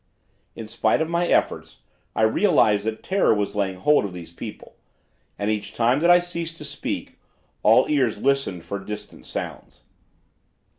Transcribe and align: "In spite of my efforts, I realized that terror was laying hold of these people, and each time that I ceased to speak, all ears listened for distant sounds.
"In 0.55 0.65
spite 0.65 0.99
of 0.99 1.09
my 1.11 1.27
efforts, 1.27 1.77
I 2.15 2.23
realized 2.23 2.85
that 2.85 3.03
terror 3.03 3.35
was 3.35 3.53
laying 3.55 3.75
hold 3.77 4.03
of 4.03 4.13
these 4.13 4.33
people, 4.33 4.75
and 5.37 5.51
each 5.51 5.75
time 5.75 5.99
that 5.99 6.09
I 6.09 6.17
ceased 6.17 6.57
to 6.57 6.65
speak, 6.65 7.19
all 7.61 7.87
ears 7.87 8.17
listened 8.17 8.65
for 8.65 8.79
distant 8.79 9.27
sounds. 9.27 9.83